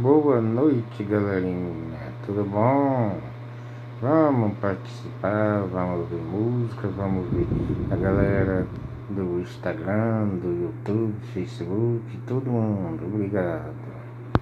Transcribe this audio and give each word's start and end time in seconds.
Boa 0.00 0.40
noite, 0.40 1.04
galerinha. 1.04 2.12
Tudo 2.26 2.44
bom? 2.44 3.18
Vamos 4.00 4.58
participar, 4.58 5.62
vamos 5.72 6.08
ver 6.08 6.20
música, 6.20 6.88
vamos 6.88 7.28
ver 7.30 7.46
a 7.92 7.96
galera 7.96 8.66
do 9.10 9.40
Instagram, 9.40 10.38
do 10.42 10.62
YouTube, 10.62 11.14
Facebook, 11.32 12.02
todo 12.26 12.50
mundo. 12.50 13.06
Obrigado. 13.06 13.81